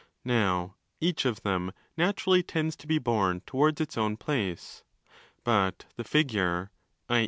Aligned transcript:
Now 0.25 0.77
each 0.99 1.25
of 1.27 1.43
them 1.43 1.73
naturally 1.95 2.41
tends 2.41 2.75
to 2.77 2.87
be 2.87 2.97
borne*towards 2.97 3.79
its 3.79 3.99
own 3.99 4.17
place: 4.17 4.83
but 5.43 5.85
the 5.95 6.03
'figure' 6.03 6.71
—i. 7.07 7.19